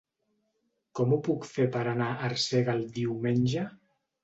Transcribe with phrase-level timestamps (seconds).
[0.99, 3.71] Com ho puc fer per anar a Arsèguel diumenge?